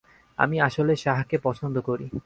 আমি 0.37 0.57
আসলে 0.59 0.93
শাহকে 0.95 1.37
পছন্দ 1.43 1.75
করি। 1.79 2.05